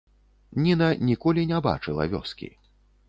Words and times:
Ніна 0.63 0.87
ніколі 1.09 1.45
не 1.53 1.59
бачыла 1.67 2.09
вёскі. 2.17 2.53